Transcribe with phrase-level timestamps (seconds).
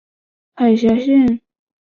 [0.55, 1.39] 海峡线。